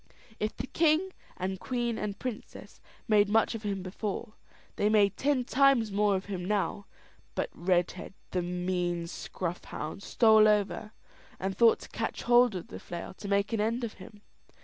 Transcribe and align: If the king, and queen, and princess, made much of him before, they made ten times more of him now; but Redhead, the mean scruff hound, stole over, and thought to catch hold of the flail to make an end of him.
If 0.39 0.57
the 0.57 0.65
king, 0.65 1.13
and 1.37 1.59
queen, 1.59 1.99
and 1.99 2.17
princess, 2.17 2.81
made 3.07 3.29
much 3.29 3.53
of 3.53 3.61
him 3.61 3.83
before, 3.83 4.33
they 4.75 4.89
made 4.89 5.15
ten 5.15 5.43
times 5.45 5.91
more 5.91 6.15
of 6.15 6.25
him 6.25 6.43
now; 6.43 6.87
but 7.35 7.51
Redhead, 7.53 8.15
the 8.31 8.41
mean 8.41 9.05
scruff 9.05 9.63
hound, 9.65 10.01
stole 10.01 10.47
over, 10.47 10.91
and 11.39 11.55
thought 11.55 11.81
to 11.81 11.89
catch 11.89 12.23
hold 12.23 12.55
of 12.55 12.69
the 12.69 12.79
flail 12.79 13.13
to 13.13 13.27
make 13.27 13.53
an 13.53 13.61
end 13.61 13.83
of 13.83 13.93
him. 14.01 14.21